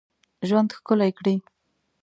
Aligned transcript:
ژوند 0.47 0.69
ښکلی 0.77 1.11
کړی. 1.17 1.35